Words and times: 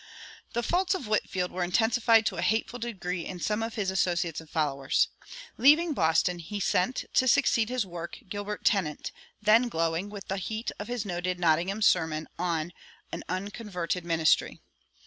The 0.53 0.63
faults 0.63 0.95
of 0.95 1.05
Whitefield 1.05 1.51
were 1.51 1.63
intensified 1.63 2.25
to 2.25 2.37
a 2.37 2.41
hateful 2.41 2.79
degree 2.79 3.23
in 3.23 3.39
some 3.39 3.61
of 3.61 3.75
his 3.75 3.91
associates 3.91 4.41
and 4.41 4.49
followers. 4.49 5.09
Leaving 5.59 5.93
Boston, 5.93 6.39
he 6.39 6.59
sent, 6.59 7.05
to 7.13 7.27
succeed 7.27 7.67
to 7.67 7.73
his 7.75 7.85
work, 7.85 8.17
Gilbert 8.27 8.65
Tennent, 8.65 9.11
then 9.43 9.69
glowing 9.69 10.09
with 10.09 10.27
the 10.27 10.37
heat 10.37 10.71
of 10.79 10.87
his 10.87 11.05
noted 11.05 11.39
Nottingham 11.39 11.83
sermon 11.83 12.27
on 12.39 12.73
"An 13.11 13.23
Unconverted 13.29 14.03
Ministry." 14.03 14.59